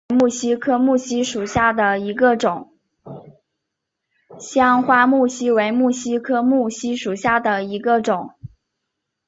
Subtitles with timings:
[0.07, 0.23] 香花
[0.79, 1.17] 木犀
[5.51, 8.31] 为木犀科木犀属下的一个种。